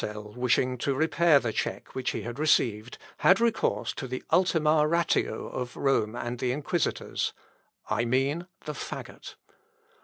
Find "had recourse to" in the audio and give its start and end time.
3.17-4.07